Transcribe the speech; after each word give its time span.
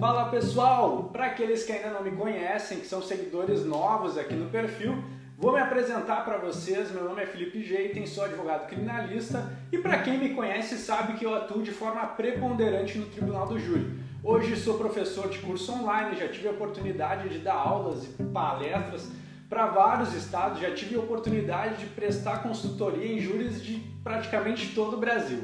Fala 0.00 0.30
pessoal! 0.30 1.10
Para 1.12 1.26
aqueles 1.26 1.62
que 1.62 1.72
ainda 1.72 1.90
não 1.90 2.02
me 2.02 2.12
conhecem, 2.12 2.80
que 2.80 2.86
são 2.86 3.02
seguidores 3.02 3.66
novos 3.66 4.16
aqui 4.16 4.32
no 4.32 4.48
perfil, 4.48 4.96
vou 5.36 5.52
me 5.52 5.60
apresentar 5.60 6.24
para 6.24 6.38
vocês. 6.38 6.90
Meu 6.90 7.04
nome 7.04 7.22
é 7.22 7.26
Felipe 7.26 7.62
Jeiten, 7.62 8.06
sou 8.06 8.24
advogado 8.24 8.66
criminalista 8.66 9.52
e 9.70 9.76
para 9.76 9.98
quem 9.98 10.16
me 10.16 10.30
conhece 10.30 10.78
sabe 10.78 11.18
que 11.18 11.26
eu 11.26 11.34
atuo 11.34 11.62
de 11.62 11.70
forma 11.70 12.06
preponderante 12.06 12.96
no 12.96 13.04
Tribunal 13.10 13.46
do 13.46 13.58
Júri. 13.58 14.00
Hoje 14.24 14.56
sou 14.56 14.78
professor 14.78 15.28
de 15.28 15.38
curso 15.40 15.70
online, 15.70 16.18
já 16.18 16.28
tive 16.28 16.48
a 16.48 16.52
oportunidade 16.52 17.28
de 17.28 17.38
dar 17.40 17.56
aulas 17.56 18.04
e 18.04 18.22
palestras 18.22 19.12
para 19.50 19.66
vários 19.66 20.14
estados, 20.14 20.60
já 20.60 20.72
tive 20.72 20.96
a 20.96 21.00
oportunidade 21.00 21.76
de 21.76 21.86
prestar 21.86 22.42
consultoria 22.42 23.12
em 23.12 23.20
júris 23.20 23.62
de 23.62 23.82
praticamente 24.02 24.74
todo 24.74 24.96
o 24.96 25.00
Brasil. 25.00 25.42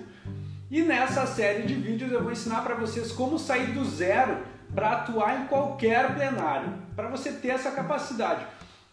E 0.69 0.83
nessa 0.83 1.25
série 1.27 1.63
de 1.63 1.75
vídeos 1.75 2.11
eu 2.11 2.23
vou 2.23 2.33
ensinar 2.33 2.63
para 2.63 2.75
vocês 2.75 3.13
como 3.13 3.39
sair 3.39 3.69
do 3.69 3.85
zero 3.85 4.39
para 4.75 4.93
atuar 4.93 5.41
em 5.41 5.47
qualquer 5.47 6.13
plenário, 6.13 6.73
para 6.97 7.09
você 7.09 7.31
ter 7.31 7.51
essa 7.51 7.71
capacidade. 7.71 8.45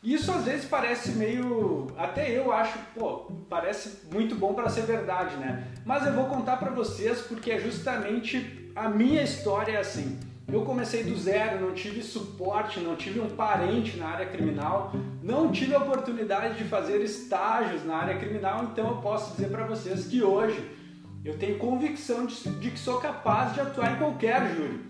Isso 0.04 0.32
às 0.32 0.44
vezes 0.44 0.66
parece 0.66 1.14
meio, 1.14 1.88
até 1.98 2.30
eu 2.30 2.52
acho, 2.52 2.78
pô, 2.94 3.32
parece 3.50 4.04
muito 4.14 4.36
bom 4.36 4.54
para 4.54 4.70
ser 4.70 4.82
verdade, 4.82 5.36
né? 5.38 5.68
Mas 5.84 6.06
eu 6.06 6.14
vou 6.14 6.26
contar 6.26 6.58
para 6.58 6.70
vocês 6.70 7.22
porque 7.22 7.50
é 7.50 7.60
justamente 7.60 8.72
a 8.76 8.88
minha 8.88 9.24
história 9.24 9.80
assim. 9.80 10.20
Eu 10.48 10.64
comecei 10.66 11.04
do 11.04 11.18
zero, 11.18 11.60
não 11.60 11.74
tive 11.74 12.04
suporte, 12.04 12.82
não 12.82 12.96
tive 12.96 13.20
um 13.20 13.30
parente 13.30 13.98
na 13.98 14.10
área 14.10 14.26
criminal, 14.28 14.94
não 15.24 15.52
tive 15.52 15.74
a 15.74 15.80
oportunidade 15.80 16.56
de 16.56 16.66
fazer 16.66 17.02
estágios 17.02 17.84
na 17.84 17.96
área 17.96 18.20
criminal, 18.20 18.66
então 18.66 18.90
eu 18.90 18.98
posso 18.98 19.32
dizer 19.32 19.50
para 19.50 19.66
vocês 19.66 20.06
que 20.06 20.22
hoje 20.22 20.83
eu 21.24 21.38
tenho 21.38 21.58
convicção 21.58 22.26
de, 22.26 22.36
de, 22.60 22.72
que 22.72 22.80
sou 22.80 23.00
capaz 23.00 23.54
de 23.54 23.62
atuar 23.62 23.94
em 23.94 23.98
qualquer 23.98 24.56
júri. 24.56 24.82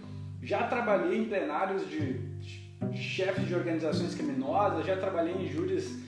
Já 0.42 0.64
trabalhei 0.64 1.20
em 1.20 1.26
plenários 1.26 1.88
de, 1.90 2.14
de 2.92 2.98
chefes 2.98 3.48
de 3.48 3.54
organizações 3.54 4.16
criminosas, 4.16 4.86
já 4.86 4.98
trabalhei 4.98 5.34
em 5.36 5.48
júris. 5.48 6.00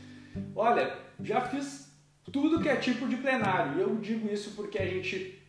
Olha, 0.55 0.97
já 1.21 1.41
fiz 1.41 1.91
tudo 2.31 2.59
que 2.59 2.67
é 2.67 2.75
tipo 2.75 3.07
de 3.07 3.17
plenário. 3.17 3.79
Eu 3.79 3.95
digo 3.97 4.27
isso 4.31 4.51
porque 4.55 4.79
a 4.79 4.85
gente, 4.85 5.41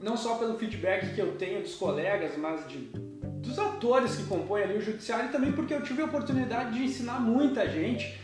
não 0.00 0.16
só 0.16 0.36
pelo 0.36 0.58
feedback 0.58 1.14
que 1.14 1.20
eu 1.20 1.36
tenho 1.36 1.60
dos 1.60 1.74
colegas, 1.74 2.36
mas 2.38 2.66
de, 2.66 2.78
dos 2.78 3.58
atores 3.58 4.16
que 4.16 4.24
compõem 4.24 4.62
ali 4.62 4.78
o 4.78 4.82
judiciário, 4.82 5.26
e 5.26 5.32
também 5.32 5.52
porque 5.52 5.74
eu 5.74 5.82
tive 5.82 6.00
a 6.00 6.06
oportunidade 6.06 6.78
de 6.78 6.84
ensinar 6.84 7.20
muita 7.20 7.68
gente 7.68 8.18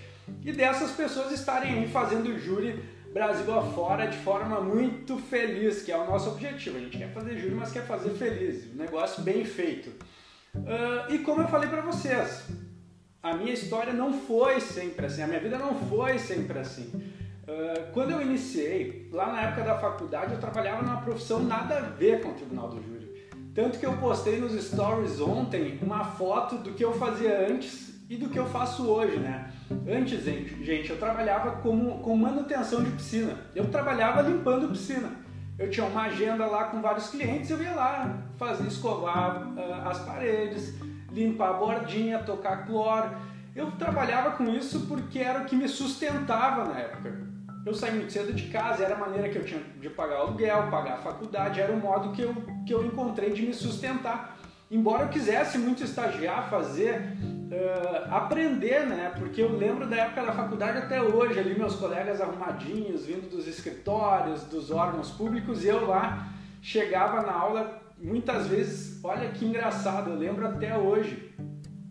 e 0.45 0.53
dessas 0.53 0.93
pessoas 0.93 1.33
estarem 1.33 1.73
aí 1.73 1.89
fazendo 1.89 2.39
júri 2.39 2.83
Brasil 3.12 3.53
afora 3.53 4.06
de 4.06 4.16
forma 4.19 4.61
muito 4.61 5.16
feliz, 5.16 5.83
que 5.83 5.91
é 5.91 5.97
o 5.97 6.06
nosso 6.06 6.30
objetivo. 6.30 6.77
A 6.77 6.80
gente 6.80 6.97
quer 6.97 7.12
fazer 7.12 7.36
júri, 7.39 7.55
mas 7.55 7.72
quer 7.72 7.84
fazer 7.84 8.11
feliz, 8.11 8.72
um 8.72 8.77
negócio 8.77 9.22
bem 9.22 9.44
feito. 9.44 9.91
Uh, 10.55 11.12
e 11.12 11.19
como 11.19 11.42
eu 11.42 11.48
falei 11.48 11.69
para 11.69 11.81
vocês, 11.81 12.48
a 13.22 13.34
minha 13.34 13.53
história 13.53 13.92
não 13.92 14.12
foi 14.12 14.61
sempre 14.61 15.06
assim, 15.06 15.22
a 15.22 15.27
minha 15.27 15.41
vida 15.41 15.58
não 15.58 15.75
foi 15.75 16.19
sempre 16.19 16.58
assim. 16.58 16.91
Uh, 17.48 17.92
quando 17.92 18.12
eu 18.12 18.22
iniciei, 18.22 19.08
lá 19.12 19.33
na 19.33 19.42
época 19.42 19.62
da 19.62 19.78
faculdade, 19.78 20.33
eu 20.33 20.38
trabalhava 20.38 20.83
numa 20.83 21.03
profissão 21.03 21.42
nada 21.42 21.78
a 21.78 21.81
ver 21.81 22.22
com 22.22 22.28
o 22.28 22.34
Tribunal 22.34 22.69
do 22.69 22.81
Júri. 22.81 23.11
Tanto 23.53 23.81
que 23.81 23.86
eu 23.86 23.97
postei 23.97 24.38
nos 24.38 24.53
stories 24.53 25.20
ontem 25.20 25.81
uma 25.83 26.05
foto 26.05 26.58
do 26.58 26.75
que 26.75 26.84
eu 26.84 26.92
fazia 26.92 27.48
antes 27.48 27.91
e 28.08 28.16
do 28.16 28.28
que 28.28 28.38
eu 28.38 28.47
faço 28.47 28.88
hoje, 28.88 29.19
né? 29.19 29.53
Antes, 29.89 30.25
gente, 30.25 30.91
eu 30.91 30.99
trabalhava 30.99 31.53
como, 31.63 31.99
com 32.01 32.17
manutenção 32.17 32.83
de 32.83 32.91
piscina. 32.91 33.37
Eu 33.55 33.71
trabalhava 33.71 34.21
limpando 34.23 34.69
piscina. 34.69 35.11
Eu 35.59 35.71
tinha 35.71 35.87
uma 35.87 36.03
agenda 36.03 36.47
lá 36.47 36.65
com 36.65 36.81
vários 36.81 37.09
clientes, 37.09 37.51
eu 37.51 37.62
ia 37.62 37.73
lá 37.73 38.19
fazer 38.39 38.67
escovar 38.67 39.47
uh, 39.49 39.89
as 39.89 39.99
paredes, 40.01 40.75
limpar 41.12 41.51
a 41.51 41.53
bordinha, 41.53 42.19
tocar 42.21 42.67
cloro. 42.67 43.11
Eu 43.55 43.71
trabalhava 43.72 44.33
com 44.33 44.49
isso 44.49 44.87
porque 44.87 45.19
era 45.19 45.41
o 45.41 45.44
que 45.44 45.55
me 45.55 45.69
sustentava 45.69 46.65
na 46.65 46.78
época. 46.78 47.28
Eu 47.65 47.75
saí 47.75 47.94
muito 47.94 48.11
cedo 48.11 48.33
de 48.33 48.49
casa, 48.49 48.84
era 48.84 48.94
a 48.94 48.99
maneira 48.99 49.28
que 49.28 49.37
eu 49.37 49.44
tinha 49.44 49.61
de 49.78 49.91
pagar 49.91 50.17
aluguel, 50.17 50.71
pagar 50.71 50.94
a 50.94 50.99
faculdade, 50.99 51.61
era 51.61 51.73
o 51.73 51.78
modo 51.78 52.12
que 52.12 52.23
eu, 52.23 52.34
que 52.67 52.73
eu 52.73 52.84
encontrei 52.87 53.31
de 53.33 53.43
me 53.43 53.53
sustentar. 53.53 54.39
Embora 54.71 55.05
eu 55.05 55.09
quisesse 55.09 55.59
muito 55.59 55.84
estagiar, 55.84 56.49
fazer 56.49 57.17
uh, 57.50 58.15
aprender, 58.15 58.87
né? 58.87 59.12
Porque 59.19 59.43
eu 59.43 59.56
lembro 59.56 59.87
da 59.87 59.97
época 59.97 60.25
da 60.25 60.33
faculdade 60.33 60.78
até 60.78 61.03
hoje, 61.03 61.38
ali 61.38 61.59
meus 61.59 61.75
colegas 61.77 62.21
arrumadinhos, 62.21 63.06
vindo 63.06 63.28
dos 63.28 63.47
escritórios, 63.47 64.44
dos 64.44 64.71
órgãos 64.71 65.11
públicos, 65.11 65.65
e 65.65 65.69
eu 65.69 65.87
lá 65.87 66.28
chegava 66.62 67.22
na 67.22 67.33
aula 67.33 67.81
muitas 67.99 68.47
vezes, 68.47 69.03
olha 69.05 69.28
que 69.31 69.44
engraçado, 69.44 70.11
eu 70.11 70.16
lembro 70.16 70.47
até 70.47 70.77
hoje 70.77 71.31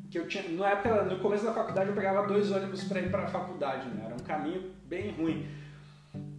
que 0.09 0.17
eu 0.17 0.27
tinha, 0.27 0.43
na 0.49 0.69
época, 0.69 1.03
no 1.03 1.19
começo 1.19 1.45
da 1.45 1.53
faculdade 1.53 1.89
eu 1.89 1.95
pegava 1.95 2.27
dois 2.27 2.51
ônibus 2.51 2.83
para 2.83 2.99
ir 2.99 3.11
para 3.11 3.23
a 3.23 3.27
faculdade, 3.27 3.87
né? 3.89 4.05
Era 4.05 4.15
um 4.15 4.25
caminho 4.25 4.71
bem 4.85 5.11
ruim. 5.11 5.47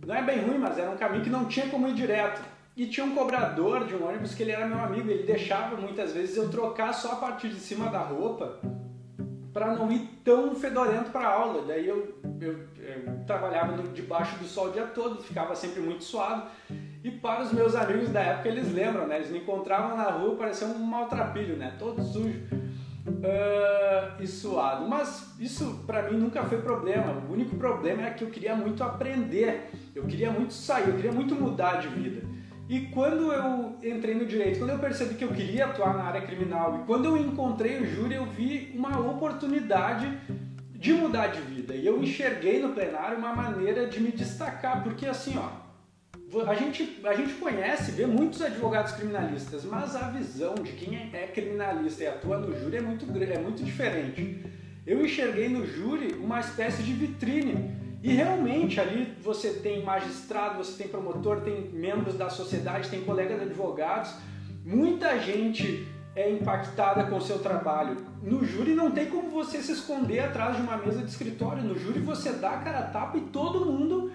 Não 0.05 0.13
é 0.13 0.23
bem 0.23 0.41
ruim, 0.41 0.59
mas 0.59 0.77
era 0.77 0.91
um 0.91 0.97
caminho 0.97 1.23
que 1.23 1.31
não 1.31 1.45
tinha 1.45 1.69
como 1.69 1.87
ir 1.87 1.95
direto. 1.95 2.43
E 2.77 2.87
tinha 2.87 3.07
um 3.07 3.15
cobrador 3.15 3.87
de 3.87 3.95
um 3.95 4.09
ônibus 4.09 4.35
que 4.35 4.43
ele 4.43 4.51
era 4.51 4.67
meu 4.67 4.81
amigo, 4.81 5.09
ele 5.09 5.23
deixava 5.23 5.77
muitas 5.77 6.13
vezes 6.13 6.37
eu 6.37 6.49
trocar 6.49 6.93
só 6.93 7.13
a 7.13 7.17
partir 7.17 7.51
de 7.51 7.61
cima 7.61 7.89
da 7.91 8.01
roupa 8.01 8.59
para 9.53 9.75
não 9.75 9.91
ir 9.91 10.09
tão 10.25 10.55
fedorento 10.55 11.11
para 11.11 11.29
aula. 11.29 11.65
Daí 11.67 11.89
eu, 11.89 12.21
eu, 12.41 12.53
eu 12.79 13.25
trabalhava 13.27 13.77
no, 13.77 13.89
debaixo 13.89 14.37
do 14.39 14.45
sol 14.45 14.69
o 14.69 14.73
dia 14.73 14.87
todo, 14.87 15.23
ficava 15.23 15.55
sempre 15.55 15.81
muito 15.81 16.05
suado. 16.05 16.49
E 17.03 17.11
para 17.11 17.43
os 17.43 17.53
meus 17.53 17.75
amigos 17.75 18.11
da 18.11 18.21
época, 18.21 18.49
eles 18.49 18.73
lembram, 18.73 19.07
né? 19.07 19.17
Eles 19.17 19.31
me 19.31 19.39
encontravam 19.39 19.97
na 19.97 20.05
rua, 20.05 20.37
parecia 20.37 20.67
um 20.67 20.79
maltrapilho, 20.79 21.57
né? 21.57 21.75
Todo 21.79 22.03
sujo 22.03 22.39
uh, 23.07 24.23
e 24.23 24.27
suado. 24.27 24.87
Mas 24.89 25.35
isso 25.41 25.83
para 25.87 26.03
mim 26.03 26.19
nunca 26.19 26.43
foi 26.45 26.61
problema. 26.61 27.13
O 27.29 27.33
único 27.33 27.57
problema 27.57 28.03
é 28.07 28.11
que 28.11 28.23
eu 28.23 28.31
queria 28.31 28.55
muito 28.55 28.85
aprender, 28.85 29.71
eu 29.95 30.05
queria 30.05 30.31
muito 30.31 30.53
sair, 30.53 30.89
eu 30.89 30.95
queria 30.95 31.13
muito 31.13 31.35
mudar 31.35 31.81
de 31.81 31.89
vida. 31.89 32.30
E 32.71 32.83
quando 32.83 33.33
eu 33.33 33.77
entrei 33.83 34.15
no 34.15 34.25
direito, 34.25 34.61
quando 34.61 34.71
eu 34.71 34.79
percebi 34.79 35.17
que 35.17 35.25
eu 35.25 35.33
queria 35.33 35.65
atuar 35.65 35.93
na 35.93 36.05
área 36.05 36.21
criminal 36.21 36.79
e 36.79 36.87
quando 36.87 37.05
eu 37.05 37.17
encontrei 37.17 37.81
o 37.81 37.85
júri, 37.85 38.15
eu 38.15 38.25
vi 38.25 38.73
uma 38.77 38.97
oportunidade 39.11 40.09
de 40.71 40.93
mudar 40.93 41.27
de 41.27 41.41
vida. 41.41 41.75
E 41.75 41.85
eu 41.85 42.01
enxerguei 42.01 42.63
no 42.63 42.73
plenário 42.73 43.19
uma 43.19 43.35
maneira 43.35 43.89
de 43.89 43.99
me 43.99 44.13
destacar, 44.13 44.85
porque 44.85 45.05
assim, 45.05 45.37
ó, 45.37 45.51
a 46.47 46.55
gente, 46.55 47.01
a 47.03 47.13
gente 47.13 47.35
conhece, 47.35 47.91
vê 47.91 48.07
muitos 48.07 48.41
advogados 48.41 48.93
criminalistas, 48.93 49.65
mas 49.65 49.97
a 49.97 50.09
visão 50.11 50.55
de 50.55 50.71
quem 50.71 51.11
é 51.13 51.27
criminalista 51.27 52.05
e 52.05 52.07
atua 52.07 52.39
no 52.39 52.57
júri 52.57 52.77
é 52.77 52.81
muito, 52.81 53.05
é 53.05 53.39
muito 53.41 53.65
diferente. 53.65 54.45
Eu 54.87 55.05
enxerguei 55.05 55.49
no 55.49 55.67
júri 55.67 56.15
uma 56.15 56.39
espécie 56.39 56.85
de 56.85 56.93
vitrine 56.93 57.90
e 58.03 58.15
realmente 58.15 58.81
ali 58.81 59.15
você 59.23 59.55
tem 59.55 59.85
magistrado, 59.85 60.59
você 60.59 60.77
tem 60.77 60.89
promotor, 60.89 61.43
tem 61.43 61.71
membros 61.71 62.15
da 62.15 62.31
sociedade, 62.31 62.89
tem 62.89 63.03
colegas 63.03 63.43
advogados, 63.43 64.15
muita 64.65 65.19
gente 65.19 65.87
é 66.17 66.31
impactada 66.31 67.05
com 67.05 67.17
o 67.17 67.21
seu 67.21 67.39
trabalho. 67.39 67.97
No 68.23 68.45
júri 68.45 68.75
não 68.75 68.91
tem 68.91 69.07
como 69.07 69.31
você 69.31 69.63
se 69.63 69.73
esconder 69.73 70.21
atrás 70.21 70.57
de 70.57 70.63
uma 70.63 70.77
mesa 70.77 71.03
de 71.03 71.11
escritório. 71.11 71.63
No 71.63 71.79
júri 71.79 72.01
você 72.01 72.33
dá 72.33 72.51
a 72.51 72.59
cara 72.59 72.79
a 72.81 72.87
tapa 72.87 73.19
e 73.19 73.23
todo 73.23 73.67
mundo 73.67 74.11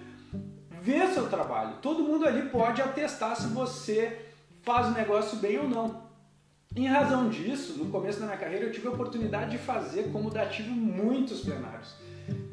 vê 0.82 1.06
seu 1.08 1.28
trabalho. 1.28 1.76
Todo 1.80 2.02
mundo 2.02 2.26
ali 2.26 2.48
pode 2.48 2.82
atestar 2.82 3.36
se 3.36 3.48
você 3.48 4.26
faz 4.62 4.88
o 4.88 4.92
negócio 4.92 5.38
bem 5.38 5.58
ou 5.58 5.68
não. 5.68 6.06
Em 6.74 6.86
razão 6.86 7.30
disso, 7.30 7.78
no 7.78 7.90
começo 7.90 8.20
da 8.20 8.26
minha 8.26 8.38
carreira 8.38 8.66
eu 8.66 8.72
tive 8.72 8.88
a 8.88 8.90
oportunidade 8.90 9.52
de 9.52 9.58
fazer 9.58 10.10
como 10.12 10.28
dativo 10.28 10.70
muitos 10.70 11.40
plenários. 11.40 11.94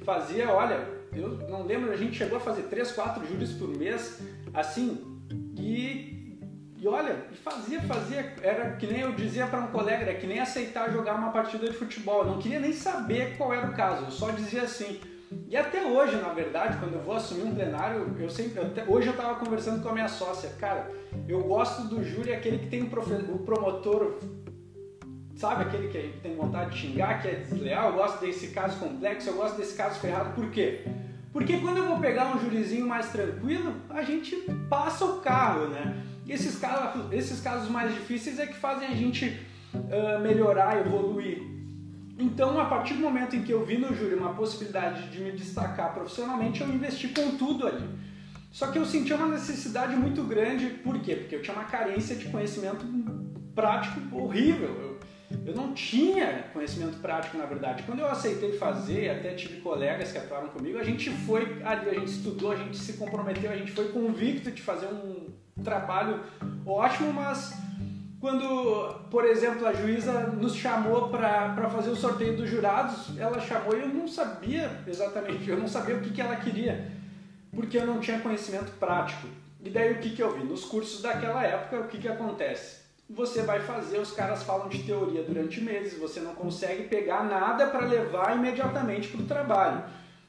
Fazia, 0.05 0.49
olha, 0.49 1.02
eu 1.15 1.49
não 1.49 1.63
lembro, 1.63 1.91
a 1.91 1.95
gente 1.95 2.17
chegou 2.17 2.37
a 2.37 2.41
fazer 2.41 2.63
3, 2.63 2.91
4 2.91 3.27
júris 3.27 3.51
por 3.51 3.69
mês, 3.69 4.21
assim, 4.53 5.19
e, 5.57 6.37
e 6.77 6.87
olha, 6.87 7.27
fazia, 7.43 7.81
fazia, 7.81 8.33
era 8.41 8.75
que 8.75 8.87
nem 8.87 9.01
eu 9.01 9.13
dizia 9.13 9.47
para 9.47 9.59
um 9.59 9.67
colega, 9.67 10.03
era 10.03 10.15
que 10.15 10.27
nem 10.27 10.39
aceitar 10.39 10.91
jogar 10.91 11.15
uma 11.15 11.31
partida 11.31 11.67
de 11.69 11.73
futebol, 11.73 12.19
eu 12.19 12.31
não 12.31 12.39
queria 12.39 12.59
nem 12.59 12.73
saber 12.73 13.37
qual 13.37 13.53
era 13.53 13.67
o 13.67 13.73
caso, 13.73 14.05
eu 14.05 14.11
só 14.11 14.31
dizia 14.31 14.63
assim. 14.63 14.99
E 15.47 15.57
até 15.57 15.83
hoje, 15.83 16.15
na 16.17 16.29
verdade, 16.29 16.77
quando 16.77 16.93
eu 16.93 17.01
vou 17.01 17.15
assumir 17.15 17.43
um 17.43 17.55
plenário, 17.55 18.15
eu 18.19 18.29
sempre, 18.29 18.61
até, 18.61 18.83
hoje 18.83 19.07
eu 19.07 19.13
estava 19.13 19.35
conversando 19.35 19.81
com 19.81 19.89
a 19.89 19.93
minha 19.93 20.07
sócia, 20.07 20.49
cara, 20.59 20.91
eu 21.27 21.41
gosto 21.43 21.87
do 21.87 22.03
júri 22.03 22.31
aquele 22.31 22.59
que 22.59 22.67
tem 22.67 22.83
o 22.83 23.39
promotor 23.39 24.19
sabe 25.35 25.63
aquele 25.63 25.89
que 25.89 26.19
tem 26.21 26.35
vontade 26.35 26.71
de 26.71 26.77
xingar, 26.77 27.21
que 27.21 27.27
é 27.27 27.35
desleal, 27.35 27.89
eu 27.89 27.95
gosto 27.95 28.21
desse 28.21 28.47
caso 28.47 28.79
complexo, 28.79 29.29
eu 29.29 29.35
gosto 29.35 29.57
desse 29.57 29.75
caso 29.75 29.99
ferrado, 29.99 30.33
por 30.33 30.49
quê? 30.51 30.85
Porque 31.33 31.57
quando 31.57 31.77
eu 31.77 31.87
vou 31.87 31.99
pegar 31.99 32.35
um 32.35 32.39
jurizinho 32.39 32.87
mais 32.87 33.11
tranquilo, 33.11 33.75
a 33.89 34.03
gente 34.03 34.35
passa 34.69 35.03
o 35.03 35.19
carro, 35.19 35.67
né? 35.67 36.03
Esses 36.29 36.59
casos, 36.59 37.11
esses 37.11 37.41
casos 37.41 37.69
mais 37.69 37.91
difíceis 37.91 38.37
é 38.39 38.45
que 38.45 38.53
fazem 38.53 38.87
a 38.87 38.95
gente 38.95 39.41
uh, 39.73 40.21
melhorar, 40.21 40.79
evoluir. 40.79 41.41
Então, 42.19 42.59
a 42.59 42.65
partir 42.65 42.93
do 42.93 42.99
momento 42.99 43.35
em 43.35 43.41
que 43.41 43.51
eu 43.51 43.65
vi 43.65 43.77
no 43.77 43.93
júri 43.95 44.13
uma 44.13 44.33
possibilidade 44.35 45.09
de 45.09 45.19
me 45.19 45.31
destacar 45.31 45.91
profissionalmente, 45.93 46.61
eu 46.61 46.69
investi 46.69 47.07
com 47.07 47.35
tudo 47.35 47.67
ali. 47.67 47.89
Só 48.51 48.67
que 48.67 48.77
eu 48.77 48.85
senti 48.85 49.11
uma 49.11 49.27
necessidade 49.27 49.95
muito 49.95 50.21
grande, 50.23 50.67
por 50.67 50.99
quê? 50.99 51.15
Porque 51.15 51.35
eu 51.35 51.41
tinha 51.41 51.55
uma 51.55 51.65
carência 51.65 52.15
de 52.15 52.29
conhecimento 52.29 52.85
prático 53.55 53.99
horrível. 54.15 54.69
Eu, 54.69 54.92
Eu 55.45 55.55
não 55.55 55.73
tinha 55.73 56.45
conhecimento 56.53 56.99
prático, 56.99 57.37
na 57.37 57.45
verdade. 57.45 57.83
Quando 57.83 57.99
eu 57.99 58.07
aceitei 58.07 58.53
fazer, 58.53 59.09
até 59.09 59.33
tive 59.33 59.61
colegas 59.61 60.11
que 60.11 60.17
atuaram 60.17 60.49
comigo, 60.49 60.77
a 60.77 60.83
gente 60.83 61.09
foi 61.09 61.61
ali, 61.63 61.89
a 61.89 61.93
gente 61.93 62.11
estudou, 62.11 62.51
a 62.51 62.55
gente 62.55 62.77
se 62.77 62.93
comprometeu, 62.93 63.51
a 63.51 63.55
gente 63.55 63.71
foi 63.71 63.89
convicto 63.89 64.51
de 64.51 64.61
fazer 64.61 64.87
um 64.87 65.27
trabalho 65.63 66.21
ótimo, 66.65 67.11
mas 67.11 67.53
quando, 68.23 68.93
por 69.11 69.25
exemplo, 69.25 69.67
a 69.67 69.73
juíza 69.73 70.27
nos 70.27 70.55
chamou 70.55 71.09
para 71.09 71.69
fazer 71.69 71.89
o 71.89 71.95
sorteio 71.95 72.37
dos 72.37 72.49
jurados, 72.49 73.17
ela 73.17 73.39
chamou 73.41 73.77
e 73.77 73.81
eu 73.81 73.89
não 73.89 74.07
sabia 74.07 74.71
exatamente, 74.87 75.49
eu 75.49 75.57
não 75.57 75.67
sabia 75.67 75.95
o 75.95 75.99
que, 75.99 76.11
que 76.11 76.21
ela 76.21 76.37
queria, 76.37 76.89
porque 77.53 77.77
eu 77.77 77.85
não 77.85 77.99
tinha 77.99 78.19
conhecimento 78.19 78.71
prático. 78.79 79.27
E 79.61 79.69
daí 79.69 79.93
o 79.93 79.99
que, 79.99 80.11
que 80.11 80.23
eu 80.23 80.37
vi? 80.37 80.43
Nos 80.45 80.63
cursos 80.63 81.01
daquela 81.01 81.43
época, 81.43 81.81
o 81.81 81.87
que, 81.87 81.97
que 81.97 82.07
acontece? 82.07 82.82
Você 83.15 83.43
vai 83.43 83.59
fazer, 83.59 83.99
os 83.99 84.11
caras 84.11 84.43
falam 84.43 84.67
de 84.67 84.83
teoria 84.83 85.23
durante 85.23 85.61
meses, 85.61 85.99
você 85.99 86.19
não 86.19 86.33
consegue 86.33 86.83
pegar 86.83 87.23
nada 87.23 87.67
para 87.67 87.85
levar 87.85 88.35
imediatamente 88.35 89.07
para 89.09 89.21
o 89.21 89.25
trabalho, 89.25 89.83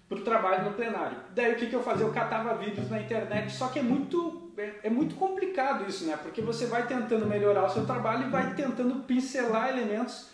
para 0.08 0.18
o 0.18 0.20
trabalho 0.22 0.64
no 0.64 0.72
plenário. 0.72 1.16
Daí 1.34 1.52
o 1.52 1.56
que, 1.56 1.66
que 1.66 1.74
eu 1.74 1.82
fazia? 1.82 2.04
Eu 2.04 2.12
catava 2.12 2.54
vídeos 2.54 2.90
na 2.90 3.00
internet, 3.00 3.52
só 3.52 3.68
que 3.68 3.78
é 3.78 3.82
muito 3.82 4.52
é, 4.56 4.72
é, 4.84 4.90
muito 4.90 5.14
complicado 5.16 5.88
isso, 5.88 6.04
né? 6.04 6.16
Porque 6.22 6.40
você 6.40 6.66
vai 6.66 6.86
tentando 6.86 7.26
melhorar 7.26 7.64
o 7.64 7.70
seu 7.70 7.84
trabalho 7.84 8.28
e 8.28 8.30
vai 8.30 8.54
tentando 8.54 9.02
pincelar 9.04 9.70
elementos 9.70 10.28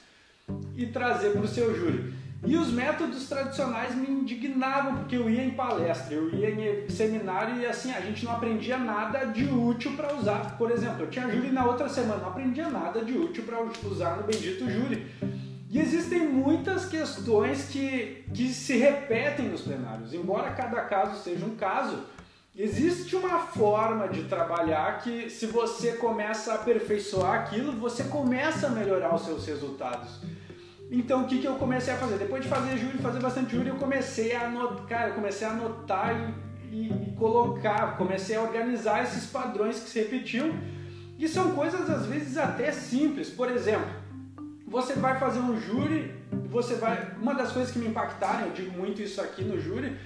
e 0.77 0.87
trazer 0.87 1.31
para 1.31 1.43
o 1.43 1.49
seu 1.49 1.75
júri. 1.75 2.13
E 2.45 2.57
os 2.57 2.73
métodos 2.73 3.29
tradicionais 3.29 3.95
me 3.95 4.09
indignavam, 4.09 4.97
porque 4.97 5.17
eu 5.17 5.29
ia 5.29 5.45
em 5.45 5.51
palestra, 5.51 6.15
eu 6.15 6.31
ia 6.35 6.51
em 6.51 6.89
seminário 6.89 7.61
e 7.61 7.67
assim, 7.67 7.93
a 7.93 8.01
gente 8.01 8.25
não 8.25 8.33
aprendia 8.33 8.79
nada 8.79 9.27
de 9.27 9.45
útil 9.45 9.93
para 9.95 10.15
usar. 10.15 10.57
Por 10.57 10.71
exemplo, 10.71 11.03
eu 11.03 11.11
tinha 11.11 11.29
júri 11.29 11.51
na 11.51 11.67
outra 11.67 11.89
semana, 11.89 12.23
não 12.23 12.29
aprendia 12.29 12.69
nada 12.71 13.05
de 13.05 13.13
útil 13.13 13.45
para 13.45 13.61
usar 13.89 14.17
no 14.17 14.23
bendito 14.23 14.71
júri. 14.71 15.07
E 15.69 15.79
existem 15.79 16.27
muitas 16.27 16.87
questões 16.87 17.69
que, 17.69 18.25
que 18.35 18.49
se 18.49 18.77
repetem 18.77 19.49
nos 19.49 19.61
plenários, 19.61 20.15
embora 20.15 20.51
cada 20.51 20.81
caso 20.83 21.23
seja 21.23 21.45
um 21.45 21.55
caso 21.57 22.07
Existe 22.57 23.15
uma 23.15 23.39
forma 23.39 24.09
de 24.09 24.25
trabalhar 24.25 25.01
que, 25.01 25.31
se 25.31 25.47
você 25.47 25.93
começa 25.93 26.53
a 26.53 26.55
aperfeiçoar 26.57 27.41
aquilo, 27.41 27.73
você 27.73 28.05
começa 28.05 28.67
a 28.67 28.71
melhorar 28.71 29.15
os 29.15 29.23
seus 29.23 29.47
resultados. 29.47 30.21
Então, 30.91 31.23
o 31.23 31.27
que, 31.27 31.39
que 31.39 31.47
eu 31.47 31.55
comecei 31.55 31.95
a 31.95 31.97
fazer? 31.97 32.19
Depois 32.19 32.43
de 32.43 32.49
fazer 32.49 32.77
júri, 32.77 32.99
fazer 32.99 33.21
bastante 33.21 33.55
júri, 33.55 33.69
eu 33.69 33.77
comecei 33.77 34.35
a 34.35 34.47
anotar, 34.47 34.87
cara, 34.87 35.09
eu 35.11 35.15
comecei 35.15 35.47
a 35.47 35.51
anotar 35.51 36.35
e, 36.69 36.77
e, 36.77 36.89
e 36.89 37.15
colocar, 37.17 37.97
comecei 37.97 38.35
a 38.35 38.43
organizar 38.43 39.05
esses 39.05 39.27
padrões 39.27 39.79
que 39.79 39.89
se 39.89 40.01
repetiam. 40.01 40.53
E 41.17 41.29
são 41.29 41.53
coisas, 41.53 41.89
às 41.89 42.07
vezes, 42.07 42.37
até 42.37 42.73
simples. 42.73 43.31
Por 43.31 43.49
exemplo, 43.49 43.89
você 44.67 44.95
vai 44.95 45.17
fazer 45.17 45.39
um 45.39 45.61
júri, 45.61 46.13
você 46.49 46.75
vai. 46.75 47.13
Uma 47.21 47.35
das 47.35 47.53
coisas 47.53 47.71
que 47.71 47.79
me 47.79 47.87
impactaram, 47.87 48.47
eu 48.47 48.53
digo 48.53 48.77
muito 48.77 49.01
isso 49.01 49.21
aqui 49.21 49.45
no 49.45 49.61
júri, 49.61 49.97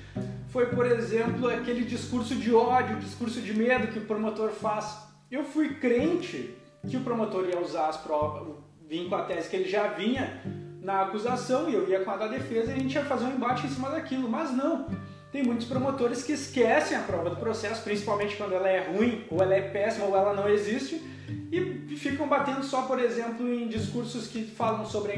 foi, 0.48 0.66
por 0.66 0.84
exemplo, 0.84 1.48
aquele 1.48 1.84
discurso 1.84 2.34
de 2.34 2.52
ódio, 2.52 2.96
discurso 2.96 3.40
de 3.40 3.54
medo 3.54 3.86
que 3.86 4.00
o 4.00 4.04
promotor 4.04 4.50
faz. 4.50 4.98
Eu 5.30 5.44
fui 5.44 5.76
crente 5.76 6.54
que 6.86 6.98
o 6.98 7.00
promotor 7.00 7.48
ia 7.48 7.58
usar 7.58 7.88
as 7.88 7.96
provas, 7.96 8.54
vim 8.86 9.08
com 9.08 9.14
a 9.14 9.22
tese 9.22 9.48
que 9.48 9.56
ele 9.56 9.68
já 9.68 9.88
vinha 9.88 10.63
na 10.84 11.00
acusação 11.00 11.68
e 11.68 11.74
eu 11.74 11.88
ia 11.88 12.00
com 12.00 12.10
a 12.10 12.16
da 12.16 12.28
defesa 12.28 12.70
e 12.70 12.74
a 12.74 12.78
gente 12.78 12.94
ia 12.94 13.04
fazer 13.04 13.24
um 13.24 13.32
embate 13.32 13.66
em 13.66 13.70
cima 13.70 13.88
daquilo, 13.88 14.28
mas 14.28 14.54
não. 14.54 14.86
Tem 15.32 15.42
muitos 15.42 15.66
promotores 15.66 16.22
que 16.22 16.32
esquecem 16.32 16.96
a 16.96 17.00
prova 17.00 17.30
do 17.30 17.36
processo, 17.36 17.82
principalmente 17.82 18.36
quando 18.36 18.52
ela 18.52 18.68
é 18.68 18.86
ruim, 18.86 19.24
ou 19.30 19.42
ela 19.42 19.54
é 19.54 19.62
péssima, 19.62 20.04
ou 20.04 20.14
ela 20.14 20.34
não 20.34 20.48
existe, 20.48 21.02
e 21.50 21.96
ficam 21.96 22.28
batendo 22.28 22.62
só, 22.62 22.82
por 22.82 23.00
exemplo, 23.00 23.48
em 23.52 23.66
discursos 23.66 24.28
que 24.28 24.44
falam 24.44 24.84
sobre 24.84 25.12
a 25.12 25.16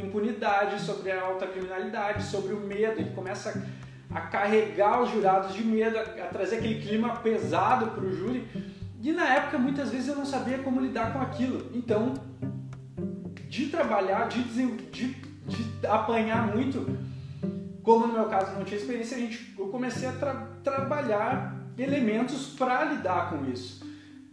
impunidade, 0.00 0.80
sobre 0.80 1.10
a 1.10 1.22
alta 1.22 1.46
criminalidade, 1.46 2.24
sobre 2.24 2.54
o 2.54 2.60
medo, 2.60 3.02
e 3.02 3.10
começa 3.10 3.66
a 4.10 4.20
carregar 4.20 5.02
os 5.02 5.10
jurados 5.10 5.54
de 5.54 5.64
medo, 5.64 5.98
a, 5.98 6.02
trazer 6.02 6.58
aquele 6.58 6.80
clima 6.80 7.16
pesado 7.16 7.88
para 7.88 8.04
o 8.04 8.12
júri. 8.12 8.46
E 9.02 9.12
na 9.12 9.34
época, 9.34 9.58
muitas 9.58 9.90
vezes 9.90 10.08
eu 10.08 10.14
não 10.14 10.24
sabia 10.24 10.58
como 10.58 10.80
lidar 10.80 11.12
com 11.12 11.20
aquilo. 11.20 11.70
Então, 11.74 12.14
de 13.64 13.70
trabalhar, 13.70 14.28
de, 14.28 14.42
de, 14.42 14.66
de 14.90 15.86
apanhar 15.86 16.54
muito, 16.54 16.86
como 17.82 18.06
no 18.06 18.12
meu 18.12 18.26
caso 18.26 18.52
não 18.52 18.64
tinha 18.64 18.78
experiência, 18.78 19.16
a 19.16 19.20
gente, 19.20 19.54
eu 19.58 19.68
comecei 19.68 20.08
a 20.08 20.12
tra 20.12 20.34
trabalhar 20.62 21.56
elementos 21.76 22.54
para 22.58 22.84
lidar 22.84 23.30
com 23.30 23.50
isso 23.50 23.88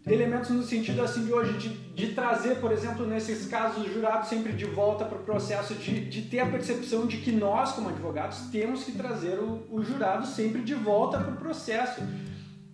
elementos 0.07 0.51
no 0.51 0.61
sentido 0.61 1.01
assim 1.01 1.25
de 1.25 1.33
hoje 1.33 1.53
de, 1.57 1.69
de 1.69 2.13
trazer, 2.13 2.59
por 2.59 2.71
exemplo, 2.71 3.07
nesses 3.07 3.47
casos 3.47 3.87
o 3.87 3.91
jurado 3.91 4.27
sempre 4.27 4.53
de 4.53 4.65
volta 4.65 5.03
para 5.03 5.17
o 5.17 5.23
processo 5.23 5.73
de, 5.73 6.05
de 6.05 6.23
ter 6.23 6.39
a 6.39 6.45
percepção 6.45 7.07
de 7.07 7.17
que 7.17 7.31
nós, 7.31 7.71
como 7.71 7.89
advogados, 7.89 8.49
temos 8.51 8.83
que 8.83 8.91
trazer 8.91 9.39
o, 9.39 9.65
o 9.71 9.83
jurado 9.83 10.27
sempre 10.27 10.61
de 10.61 10.75
volta 10.75 11.17
para 11.17 11.31
o 11.31 11.37
processo. 11.37 12.01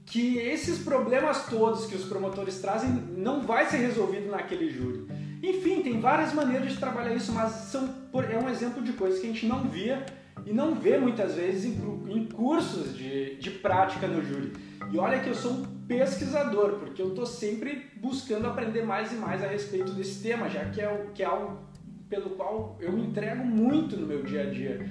Que 0.06 0.39
esses 0.39 0.80
problemas 0.80 1.45
todos 1.45 1.86
que 1.86 1.95
os 1.95 2.04
promotores 2.04 2.59
trazem 2.59 2.89
não 2.89 3.44
vai 3.44 3.65
ser 3.68 3.77
resolvido 3.77 4.30
naquele 4.30 4.69
júri. 4.69 5.07
Enfim, 5.41 5.81
tem 5.81 5.99
várias 5.99 6.33
maneiras 6.33 6.71
de 6.71 6.77
trabalhar 6.77 7.15
isso, 7.15 7.31
mas 7.31 7.51
são, 7.51 7.89
é 8.29 8.38
um 8.38 8.49
exemplo 8.49 8.83
de 8.83 8.93
coisas 8.93 9.19
que 9.19 9.27
a 9.27 9.31
gente 9.31 9.45
não 9.47 9.63
via 9.63 10.05
e 10.45 10.53
não 10.53 10.75
vê 10.75 10.97
muitas 10.97 11.35
vezes 11.35 11.65
em, 11.65 12.11
em 12.11 12.25
cursos 12.25 12.95
de, 12.95 13.35
de 13.35 13.49
prática 13.49 14.07
no 14.07 14.23
júri. 14.23 14.53
E 14.91 14.97
olha 14.97 15.19
que 15.19 15.29
eu 15.29 15.35
sou 15.35 15.51
um 15.53 15.65
pesquisador, 15.88 16.73
porque 16.79 17.01
eu 17.01 17.09
estou 17.09 17.25
sempre 17.25 17.89
buscando 17.97 18.47
aprender 18.47 18.83
mais 18.83 19.11
e 19.11 19.15
mais 19.15 19.43
a 19.43 19.47
respeito 19.47 19.93
desse 19.93 20.21
tema, 20.21 20.49
já 20.49 20.65
que 20.65 20.79
é, 20.79 20.89
o, 20.89 21.11
que 21.11 21.23
é 21.23 21.25
algo 21.25 21.59
pelo 22.09 22.31
qual 22.31 22.77
eu 22.79 22.91
me 22.91 23.05
entrego 23.05 23.44
muito 23.44 23.97
no 23.97 24.05
meu 24.05 24.21
dia 24.21 24.44
a 24.44 24.49
dia. 24.49 24.85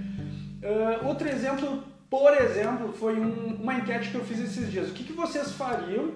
Uh, 0.62 1.06
outro 1.06 1.28
exemplo, 1.28 1.84
por 2.08 2.34
exemplo, 2.34 2.92
foi 2.92 3.18
um, 3.20 3.56
uma 3.60 3.74
enquete 3.74 4.10
que 4.10 4.16
eu 4.16 4.24
fiz 4.24 4.40
esses 4.40 4.70
dias. 4.70 4.90
O 4.90 4.92
que, 4.92 5.04
que 5.04 5.12
vocês 5.12 5.52
fariam 5.52 6.12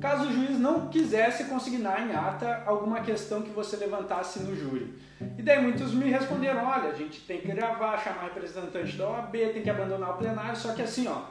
caso 0.00 0.28
o 0.28 0.32
juiz 0.32 0.58
não 0.58 0.88
quisesse 0.88 1.44
consignar 1.44 2.06
em 2.06 2.14
ata 2.14 2.62
alguma 2.66 3.00
questão 3.00 3.42
que 3.42 3.50
você 3.50 3.76
levantasse 3.76 4.40
no 4.40 4.54
júri? 4.54 4.94
E 5.36 5.42
daí 5.42 5.60
muitos 5.60 5.92
me 5.92 6.10
responderam, 6.10 6.64
olha, 6.64 6.90
a 6.90 6.94
gente 6.94 7.20
tem 7.22 7.40
que 7.40 7.48
gravar, 7.48 7.98
chamar 7.98 8.24
representante 8.24 8.96
da 8.96 9.08
OAB, 9.08 9.32
tem 9.32 9.62
que 9.62 9.70
abandonar 9.70 10.10
o 10.10 10.18
plenário, 10.18 10.56
só 10.56 10.72
que 10.72 10.82
assim, 10.82 11.08
ó, 11.08 11.22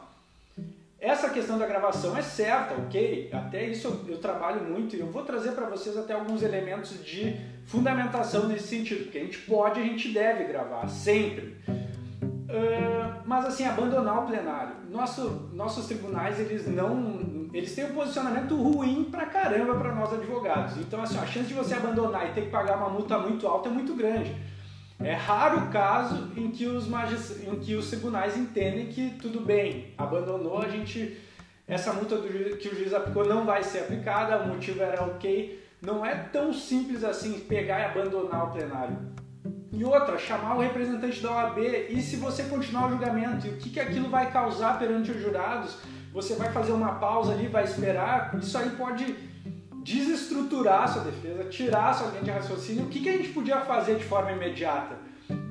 essa 1.00 1.30
questão 1.30 1.60
da 1.60 1.68
gravação 1.68 2.18
é 2.18 2.22
certa, 2.22 2.74
ok? 2.74 3.30
Até 3.31 3.66
isso 3.68 3.88
eu, 3.88 4.16
eu 4.16 4.18
trabalho 4.18 4.64
muito 4.64 4.96
e 4.96 5.00
eu 5.00 5.07
vou 5.07 5.24
trazer 5.24 5.52
para 5.52 5.68
vocês 5.68 5.95
até 5.95 6.14
alguns 6.14 6.42
elementos 6.42 7.04
de 7.06 7.40
fundamentação 7.66 8.47
nesse 8.47 8.68
sentido, 8.68 9.04
porque 9.04 9.19
a 9.19 9.21
gente 9.21 9.38
pode, 9.40 9.80
a 9.80 9.83
gente 9.83 10.09
deve 10.12 10.45
gravar, 10.45 10.88
sempre. 10.88 11.56
Uh, 12.47 13.21
mas 13.26 13.45
assim, 13.45 13.66
abandonar 13.66 14.24
o 14.24 14.28
plenário. 14.28 14.74
Nosso, 14.90 15.50
nossos 15.54 15.86
tribunais, 15.86 16.40
eles 16.40 16.68
não. 16.68 17.36
Eles 17.57 17.73
têm 17.73 17.85
um 17.85 17.94
posicionamento 17.95 18.56
ruim 18.56 19.06
pra 19.06 19.26
caramba 19.26 19.73
para 19.73 19.92
nós 19.92 20.14
advogados. 20.14 20.78
Então, 20.78 21.02
assim, 21.02 21.18
a 21.18 21.26
chance 21.26 21.47
de 21.47 21.56
você 21.56 21.73
abandonar 21.73 22.30
e 22.30 22.33
ter 22.33 22.42
que 22.42 22.49
pagar 22.52 22.78
uma 22.78 22.90
multa 22.90 23.18
muito 23.18 23.47
alta 23.47 23.68
é 23.68 23.71
muito 23.71 23.95
grande. 23.95 24.35
É 24.99 25.14
raro 25.14 25.61
o 25.61 25.68
caso 25.69 26.31
em 26.37 26.52
que 26.52 26.68
os, 26.68 26.87
magis... 26.87 27.44
em 27.44 27.56
que 27.56 27.73
os 27.73 27.90
tribunais 27.90 28.37
entendem 28.37 28.85
que 28.85 29.09
tudo 29.19 29.42
bem, 29.42 29.92
abandonou, 29.97 30.59
a 30.59 30.69
gente 30.69 31.18
essa 31.68 31.92
multa 31.94 32.16
que 32.18 32.68
o 32.68 32.76
juiz 32.76 32.94
aplicou 32.94 33.28
não 33.28 33.44
vai 33.44 33.64
ser 33.64 33.80
aplicada, 33.80 34.37
o 34.37 34.49
motivo 34.49 34.83
era 34.83 35.04
ok. 35.04 35.68
Não 35.81 36.06
é 36.06 36.14
tão 36.16 36.54
simples 36.54 37.04
assim 37.04 37.40
pegar 37.40 37.80
e 37.80 37.85
abandonar 37.85 38.49
o 38.49 38.52
plenário. 38.52 38.97
E 39.73 39.83
outra, 39.83 40.16
chamar 40.19 40.56
o 40.56 40.61
representante 40.61 41.21
da 41.21 41.31
OAB 41.31 41.57
e 41.90 42.02
se 42.04 42.18
você 42.18 42.44
continuar 42.44 42.87
o 42.87 42.92
julgamento, 42.92 43.47
e 43.47 43.49
o 43.49 43.57
que, 43.57 43.71
que 43.71 43.80
aquilo 43.80 44.09
vai 44.09 44.31
causar 44.31 44.78
perante 44.78 45.09
os 45.09 45.19
jurados? 45.19 45.96
Você 46.18 46.33
vai 46.33 46.52
fazer 46.52 46.71
uma 46.71 46.95
pausa 46.95 47.31
ali, 47.31 47.47
vai 47.47 47.64
esperar? 47.64 48.33
Isso 48.40 48.57
aí 48.57 48.71
pode 48.71 49.16
desestruturar 49.83 50.81
a 50.81 50.88
sua 50.88 51.04
defesa, 51.04 51.44
tirar 51.44 51.90
a 51.90 51.94
sua 51.94 52.07
linha 52.07 52.24
de 52.24 52.31
raciocínio, 52.31 52.86
o 52.86 52.88
que, 52.88 53.02
que 53.02 53.09
a 53.09 53.12
gente 53.12 53.30
podia 53.30 53.62
fazer 53.62 53.97
de 53.97 54.04
forma 54.04 54.31
imediata? 54.31 54.97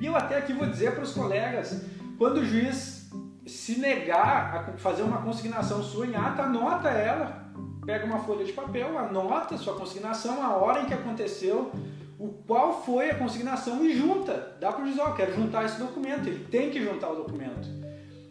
E 0.01 0.05
eu 0.05 0.13
até 0.13 0.37
aqui 0.37 0.51
vou 0.51 0.67
dizer 0.67 0.93
para 0.93 1.05
os 1.05 1.13
colegas, 1.13 1.85
quando 2.17 2.39
o 2.41 2.45
juiz 2.45 3.09
se 3.45 3.79
negar 3.79 4.73
a 4.73 4.77
fazer 4.77 5.03
uma 5.03 5.21
consignação 5.21 5.81
sua 5.81 6.05
em 6.05 6.17
ata, 6.17 6.43
anota 6.43 6.89
ela, 6.89 7.45
pega 7.85 8.05
uma 8.05 8.19
folha 8.19 8.43
de 8.43 8.51
papel, 8.51 8.97
anota 8.97 9.55
sua 9.55 9.75
consignação, 9.75 10.43
a 10.43 10.57
hora 10.57 10.81
em 10.81 10.85
que 10.85 10.93
aconteceu, 10.93 11.71
o 12.19 12.27
qual 12.45 12.83
foi 12.83 13.09
a 13.09 13.15
consignação 13.15 13.85
e 13.85 13.95
junta. 13.95 14.57
Dá 14.59 14.73
para 14.73 14.83
o 14.83 14.85
juiz, 14.85 14.99
ó, 14.99 15.13
quero 15.13 15.33
juntar 15.33 15.63
esse 15.63 15.79
documento, 15.79 16.27
ele 16.27 16.43
tem 16.43 16.69
que 16.69 16.83
juntar 16.83 17.09
o 17.09 17.15
documento. 17.15 17.86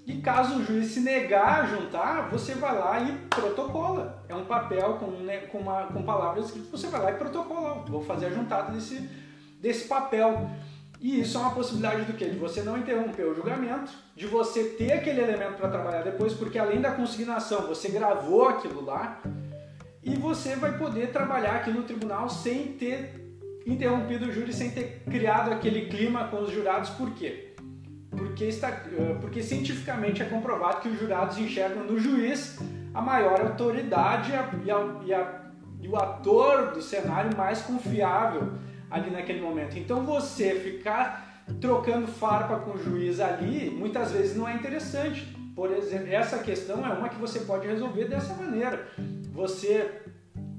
E 0.07 0.19
caso 0.19 0.61
o 0.61 0.65
juiz 0.65 0.93
se 0.93 1.01
negar 1.01 1.63
a 1.63 1.67
juntar, 1.67 2.29
você 2.31 2.55
vai 2.55 2.79
lá 2.79 3.01
e 3.01 3.13
protocola. 3.29 4.25
É 4.29 4.35
um 4.37 4.45
papel 4.45 4.95
com, 4.95 5.11
né, 5.11 5.39
com, 5.39 5.59
uma, 5.59 5.87
com 5.87 6.01
palavras 6.05 6.47
escritas, 6.47 6.71
você 6.71 6.87
vai 6.87 7.03
lá 7.03 7.11
e 7.11 7.17
protocola. 7.17 7.85
Vou 7.89 8.05
fazer 8.05 8.27
a 8.27 8.31
juntada 8.31 8.71
desse, 8.71 9.11
desse 9.61 9.89
papel. 9.89 10.49
E 11.01 11.21
isso 11.21 11.37
é 11.37 11.41
uma 11.41 11.51
possibilidade 11.51 12.05
do 12.05 12.13
quê? 12.13 12.27
De 12.27 12.39
você 12.39 12.63
não 12.63 12.79
interromper 12.79 13.25
o 13.25 13.35
julgamento, 13.35 13.91
de 14.15 14.29
você 14.29 14.63
ter 14.79 14.93
aquele 14.93 15.21
elemento 15.21 15.55
para 15.55 15.69
trabalhar 15.69 16.03
depois, 16.03 16.33
porque 16.33 16.59
além 16.59 16.81
da 16.81 16.93
consignação, 16.93 17.67
você 17.67 17.89
gravou 17.89 18.49
aquilo 18.49 18.85
lá 18.85 19.21
e 20.03 20.15
você 20.15 20.55
vai 20.55 20.79
poder 20.79 21.11
trabalhar 21.11 21.57
aqui 21.57 21.71
no 21.71 21.83
tribunal 21.83 22.29
sem 22.29 22.75
ter 22.75 23.27
interrompido 23.67 24.27
o 24.27 24.33
júri 24.33 24.53
sem 24.53 24.71
ter 24.71 25.03
criado 25.11 25.53
aquele 25.53 25.87
clima 25.87 26.29
com 26.29 26.43
os 26.43 26.53
jurados. 26.53 26.91
Por 26.91 27.11
quê? 27.11 27.46
Porque, 28.17 28.45
está, 28.45 28.69
eh, 28.69 29.17
porque 29.21 29.43
cientificamente 29.43 30.23
é 30.23 30.25
comprovado 30.25 30.81
que 30.81 30.89
os 30.89 30.99
jurados 30.99 31.39
enxergam 31.39 31.85
no 31.85 31.99
juiz 31.99 32.59
a 32.95 33.01
maior 33.01 33.41
autoridade 33.41 34.33
e, 34.33 34.35
a, 34.35 34.51
e, 35.05 35.13
a, 35.13 35.43
e, 35.81 35.89
o 35.89 35.97
ator 35.97 36.73
do 36.73 36.81
cenário 36.81 37.37
mais 37.37 37.61
confiável 37.63 38.55
ali 38.91 39.11
naquele 39.11 39.41
momento. 39.41 39.79
Então 39.79 40.05
você 40.05 40.55
ficar 40.55 41.45
trocando 41.61 42.07
farpa 42.07 42.59
com 42.61 42.73
o 42.73 42.83
juiz 42.83 43.21
ali, 43.21 43.71
muitas 43.71 44.13
vezes 44.13 44.37
não 44.37 44.49
é 44.49 44.55
interessante. 44.55 45.27
Por 45.55 45.71
exemplo, 45.71 46.09
essa 46.13 46.39
questão 46.39 46.85
é 46.87 46.91
uma 46.91 47.09
que 47.09 47.17
você 47.17 47.41
pode 47.41 47.67
resolver 47.67 48.07
dessa 48.07 48.35
maneira. 48.35 48.89
Você 49.33 50.03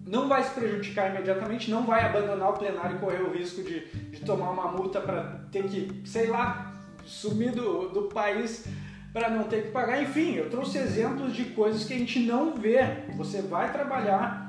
não 0.08 0.28
vai 0.28 0.44
se 0.44 0.52
prejudicar 0.52 1.10
imediatamente, 1.14 1.70
não 1.70 1.86
vai 1.86 2.06
abandonar 2.06 2.50
o 2.50 2.54
plenário 2.54 2.96
e 2.96 3.00
correr 3.00 3.22
o 3.22 3.32
risco 3.32 3.62
de, 3.62 3.86
de 3.86 4.22
tomar 4.22 4.52
uma 4.52 4.72
multa 4.72 5.02
para 5.02 5.42
ter 5.52 5.64
que, 5.64 6.02
sei 6.06 6.28
lá, 6.28 6.67
sumir 7.08 7.52
do, 7.52 7.90
do 7.90 8.04
país 8.04 8.66
para 9.14 9.30
não 9.30 9.46
ter 9.46 9.64
que 9.64 9.72
pagar. 9.72 10.02
Enfim, 10.02 10.36
eu 10.36 10.50
trouxe 10.50 10.78
exemplos 10.78 11.34
de 11.34 11.46
coisas 11.46 11.84
que 11.86 11.94
a 11.94 11.98
gente 11.98 12.20
não 12.20 12.54
vê. 12.54 12.80
Você 13.16 13.42
vai 13.42 13.72
trabalhar, 13.72 14.48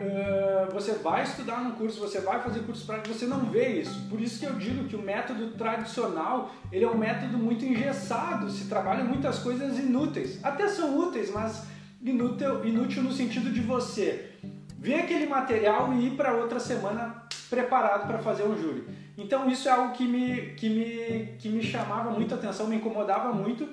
uh, 0.00 0.72
você 0.72 0.94
vai 0.94 1.22
estudar 1.22 1.62
no 1.62 1.72
curso, 1.72 2.00
você 2.00 2.20
vai 2.20 2.40
fazer 2.40 2.60
curso 2.60 2.84
prático, 2.86 3.14
você 3.14 3.26
não 3.26 3.40
vê 3.46 3.80
isso. 3.80 4.08
Por 4.08 4.20
isso 4.20 4.40
que 4.40 4.46
eu 4.46 4.54
digo 4.54 4.88
que 4.88 4.96
o 4.96 5.02
método 5.02 5.52
tradicional 5.52 6.50
ele 6.72 6.84
é 6.84 6.88
um 6.88 6.98
método 6.98 7.38
muito 7.38 7.64
engessado. 7.64 8.50
Se 8.50 8.68
trabalha 8.68 9.04
muitas 9.04 9.38
coisas 9.38 9.78
inúteis. 9.78 10.42
Até 10.42 10.66
são 10.68 10.98
úteis, 10.98 11.30
mas 11.30 11.66
inútil, 12.02 12.64
inútil 12.64 13.02
no 13.02 13.12
sentido 13.12 13.52
de 13.52 13.60
você 13.60 14.32
ver 14.78 15.00
aquele 15.00 15.26
material 15.26 15.92
e 15.92 16.06
ir 16.06 16.16
para 16.16 16.32
outra 16.32 16.58
semana 16.58 17.26
preparado 17.50 18.06
para 18.06 18.18
fazer 18.18 18.44
um 18.44 18.60
júri. 18.60 18.84
Então 19.22 19.48
isso 19.50 19.68
é 19.68 19.72
algo 19.72 19.92
que 19.92 20.06
me, 20.06 20.54
que 20.54 20.68
me, 20.68 21.36
que 21.38 21.48
me 21.48 21.62
chamava 21.62 22.10
muito 22.10 22.34
atenção, 22.34 22.66
me 22.66 22.76
incomodava 22.76 23.32
muito, 23.32 23.68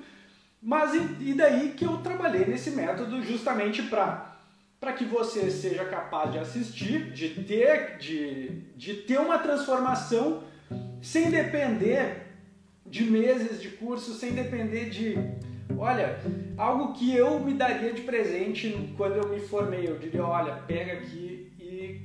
mas 0.62 0.94
e, 0.94 1.30
e 1.30 1.34
daí 1.34 1.70
que 1.70 1.84
eu 1.84 1.98
trabalhei 1.98 2.44
nesse 2.46 2.70
método 2.72 3.22
justamente 3.22 3.82
para 3.82 4.26
para 4.80 4.92
que 4.92 5.04
você 5.04 5.50
seja 5.50 5.84
capaz 5.86 6.30
de 6.30 6.38
assistir, 6.38 7.10
de 7.10 7.30
ter, 7.30 7.98
de, 7.98 8.62
de 8.76 8.94
ter 8.94 9.18
uma 9.18 9.36
transformação 9.40 10.44
sem 11.02 11.32
depender 11.32 12.28
de 12.86 13.02
meses 13.02 13.60
de 13.60 13.70
curso, 13.70 14.14
sem 14.14 14.34
depender 14.34 14.88
de 14.88 15.16
Olha, 15.76 16.18
algo 16.56 16.92
que 16.92 17.14
eu 17.14 17.38
me 17.38 17.54
daria 17.54 17.92
de 17.92 18.02
presente 18.02 18.92
quando 18.96 19.16
eu 19.16 19.28
me 19.28 19.38
formei, 19.38 19.86
eu 19.86 19.98
diria, 19.98 20.24
olha, 20.24 20.54
pega 20.66 20.94
aqui 20.94 21.47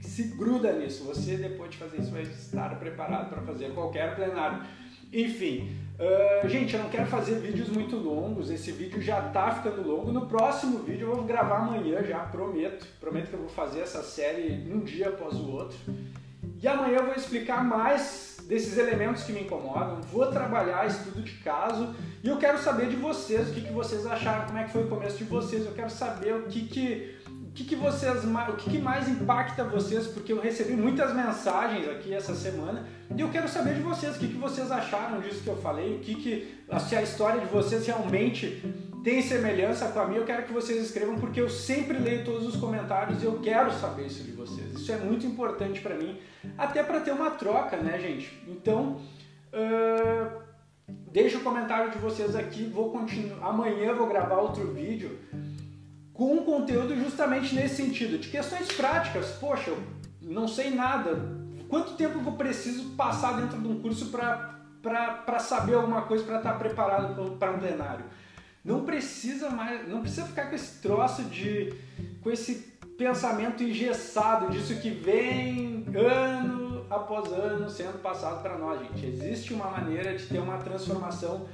se 0.01 0.23
gruda 0.35 0.73
nisso. 0.73 1.03
Você 1.05 1.37
depois 1.37 1.71
de 1.71 1.77
fazer 1.77 2.01
isso 2.01 2.11
vai 2.11 2.21
estar 2.23 2.77
preparado 2.79 3.29
para 3.29 3.41
fazer 3.41 3.73
qualquer 3.73 4.15
plenário. 4.15 4.63
Enfim, 5.11 5.77
uh, 5.99 6.47
gente, 6.47 6.73
eu 6.73 6.81
não 6.81 6.89
quero 6.89 7.05
fazer 7.05 7.39
vídeos 7.39 7.69
muito 7.69 7.95
longos. 7.95 8.49
Esse 8.49 8.71
vídeo 8.71 9.01
já 9.01 9.27
está 9.27 9.51
ficando 9.51 9.87
longo. 9.87 10.11
No 10.11 10.25
próximo 10.25 10.79
vídeo 10.79 11.09
eu 11.09 11.15
vou 11.15 11.23
gravar 11.23 11.57
amanhã 11.57 12.03
já, 12.03 12.19
prometo. 12.19 12.87
Prometo 12.99 13.29
que 13.29 13.33
eu 13.33 13.39
vou 13.39 13.49
fazer 13.49 13.81
essa 13.81 14.01
série 14.01 14.71
um 14.71 14.79
dia 14.79 15.09
após 15.09 15.35
o 15.35 15.51
outro. 15.51 15.77
E 16.61 16.67
amanhã 16.67 16.97
eu 16.97 17.05
vou 17.05 17.13
explicar 17.13 17.63
mais 17.63 18.33
desses 18.47 18.77
elementos 18.77 19.23
que 19.23 19.31
me 19.31 19.41
incomodam, 19.41 20.01
vou 20.01 20.27
trabalhar 20.27 20.85
estudo 20.87 21.21
de 21.21 21.31
caso 21.37 21.95
e 22.23 22.27
eu 22.27 22.37
quero 22.37 22.57
saber 22.57 22.89
de 22.89 22.95
vocês, 22.95 23.49
o 23.49 23.53
que, 23.53 23.61
que 23.61 23.71
vocês 23.71 24.05
acharam, 24.05 24.45
como 24.45 24.57
é 24.57 24.63
que 24.63 24.71
foi 24.71 24.83
o 24.83 24.87
começo 24.87 25.17
de 25.17 25.23
vocês, 25.23 25.65
eu 25.65 25.71
quero 25.71 25.89
saber 25.89 26.33
o 26.33 26.43
que 26.43 26.67
que, 26.67 27.15
que, 27.53 27.63
que 27.63 27.75
vocês, 27.75 28.23
o 28.23 28.53
que, 28.53 28.71
que 28.71 28.79
mais 28.79 29.07
impacta 29.07 29.63
vocês, 29.63 30.07
porque 30.07 30.33
eu 30.33 30.39
recebi 30.39 30.73
muitas 30.73 31.13
mensagens 31.13 31.87
aqui 31.87 32.11
essa 32.11 32.33
semana 32.33 32.85
e 33.15 33.21
eu 33.21 33.29
quero 33.29 33.47
saber 33.47 33.75
de 33.75 33.81
vocês, 33.81 34.15
o 34.15 34.19
que, 34.19 34.27
que 34.27 34.37
vocês 34.37 34.71
acharam 34.71 35.21
disso 35.21 35.43
que 35.43 35.49
eu 35.49 35.57
falei, 35.57 35.97
o 35.97 35.99
que 35.99 36.15
que, 36.15 36.57
se 36.87 36.95
a 36.95 37.03
história 37.03 37.39
de 37.39 37.45
vocês 37.45 37.85
realmente 37.85 38.63
tem 39.03 39.21
semelhança 39.21 39.87
com 39.89 39.99
a 39.99 40.07
minha, 40.07 40.21
eu 40.21 40.25
quero 40.25 40.43
que 40.43 40.51
vocês 40.51 40.83
escrevam 40.83 41.19
porque 41.19 41.39
eu 41.39 41.49
sempre 41.49 41.97
leio 41.99 42.25
todos 42.25 42.47
os 42.47 42.55
comentários 42.55 43.21
e 43.21 43.25
eu 43.25 43.39
quero 43.39 43.71
saber 43.71 44.07
isso 44.07 44.23
de 44.23 44.31
vocês. 44.31 44.73
Isso 44.73 44.91
é 44.91 44.97
muito 44.97 45.25
importante 45.27 45.79
para 45.79 45.93
mim, 45.93 46.17
até 46.57 46.81
para 46.81 47.01
ter 47.01 47.11
uma 47.11 47.31
troca, 47.31 47.77
né, 47.77 47.99
gente? 47.99 48.41
Então, 48.47 48.99
uh, 49.53 50.41
deixa 51.11 51.37
o 51.37 51.41
comentário 51.41 51.91
de 51.91 51.99
vocês 51.99 52.35
aqui. 52.35 52.63
Vou 52.63 52.91
continuar. 52.91 53.49
Amanhã 53.49 53.93
vou 53.93 54.07
gravar 54.07 54.37
outro 54.37 54.73
vídeo 54.73 55.19
com 56.23 56.35
um 56.35 56.45
conteúdo 56.45 56.95
justamente 56.95 57.53
nesse 57.53 57.75
sentido, 57.75 58.17
de 58.17 58.29
questões 58.29 58.69
práticas. 58.71 59.31
Poxa, 59.41 59.71
eu 59.71 59.83
não 60.21 60.47
sei 60.47 60.71
nada. 60.71 61.19
Quanto 61.67 61.95
tempo 61.95 62.21
eu 62.25 62.31
preciso 62.31 62.91
passar 62.91 63.41
dentro 63.41 63.61
de 63.61 63.67
um 63.67 63.81
curso 63.81 64.05
para 64.05 65.39
saber 65.39 65.73
alguma 65.73 66.03
coisa, 66.03 66.23
para 66.23 66.37
estar 66.37 66.53
preparado 66.53 67.37
para 67.37 67.51
um 67.51 67.59
plenário? 67.59 68.05
Não 68.63 68.85
precisa 68.85 69.49
mais, 69.49 69.85
não 69.89 69.99
precisa 69.99 70.25
ficar 70.25 70.45
com 70.45 70.55
esse 70.55 70.81
troço 70.81 71.23
de 71.23 71.73
com 72.21 72.31
esse 72.31 72.73
pensamento 72.97 73.61
engessado 73.61 74.49
disso 74.49 74.79
que 74.79 74.91
vem 74.91 75.85
ano 75.93 76.85
após 76.89 77.33
ano 77.33 77.69
sendo 77.69 78.01
passado 78.01 78.41
para 78.41 78.57
nós, 78.57 78.79
gente. 78.79 79.05
Existe 79.05 79.53
uma 79.53 79.69
maneira 79.69 80.15
de 80.15 80.25
ter 80.25 80.39
uma 80.39 80.57
transformação 80.59 81.49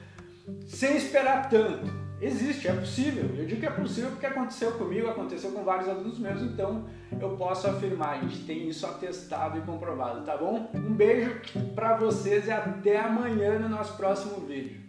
sem 0.67 0.95
esperar 0.95 1.49
tanto. 1.49 2.08
Existe, 2.21 2.67
é 2.67 2.73
possível. 2.73 3.29
Eu 3.37 3.45
digo 3.45 3.61
que 3.61 3.65
é 3.65 3.69
possível 3.69 4.11
porque 4.11 4.25
aconteceu 4.25 4.73
comigo, 4.73 5.07
aconteceu 5.07 5.51
com 5.51 5.63
vários 5.63 5.87
alunos 5.87 6.19
meus, 6.19 6.41
então 6.41 6.85
eu 7.19 7.37
posso 7.37 7.67
afirmar, 7.67 8.17
a 8.17 8.21
gente 8.21 8.43
tem 8.45 8.67
isso 8.67 8.85
atestado 8.85 9.57
e 9.57 9.61
comprovado, 9.61 10.25
tá 10.25 10.35
bom? 10.35 10.69
Um 10.73 10.93
beijo 10.93 11.39
para 11.73 11.95
vocês 11.95 12.47
e 12.47 12.51
até 12.51 12.99
amanhã 12.99 13.57
no 13.59 13.69
nosso 13.69 13.95
próximo 13.95 14.45
vídeo. 14.45 14.88